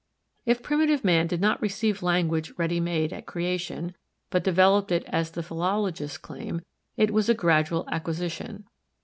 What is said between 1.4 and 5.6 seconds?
not receive language ready made at creation, but developed it as the